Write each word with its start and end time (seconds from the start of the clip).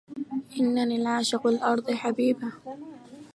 إنني 0.59 0.95
العاشق, 0.95 1.45
والأرض 1.45 1.91
حبيبهْ! 1.91 2.51